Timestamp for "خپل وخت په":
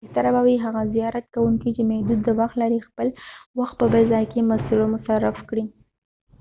2.87-3.85